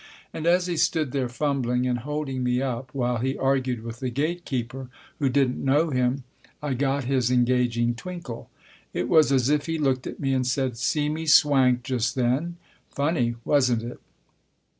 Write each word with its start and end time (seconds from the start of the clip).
And 0.33 0.47
as 0.47 0.65
he 0.65 0.77
stood 0.77 1.11
there 1.11 1.29
fumbling, 1.29 1.85
and 1.85 1.99
holding 1.99 2.43
me 2.43 2.59
up 2.59 2.89
while 2.91 3.17
he 3.19 3.37
argued 3.37 3.83
with 3.83 3.99
the 3.99 4.09
gate 4.09 4.45
keeper, 4.45 4.89
who 5.19 5.29
didn't 5.29 5.63
know 5.63 5.91
him, 5.91 6.23
I 6.59 6.73
got 6.73 7.03
his 7.03 7.29
engaging 7.29 7.93
twinkle. 7.93 8.49
It 8.95 9.07
was 9.07 9.31
as 9.31 9.51
if 9.51 9.67
he 9.67 9.77
looked 9.77 10.07
at 10.07 10.19
me 10.19 10.33
and 10.33 10.47
said," 10.47 10.75
See 10.79 11.07
me 11.07 11.27
swank 11.27 11.83
just 11.83 12.15
then? 12.15 12.57
Funny, 12.89 13.35
wasn't 13.45 13.83
it 13.83 13.99